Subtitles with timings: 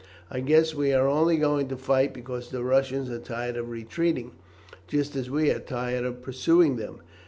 [0.31, 4.31] "I guess we are only going to fight because the Russians are tired of retreating,
[4.87, 7.01] just as we are tired of pursuing them.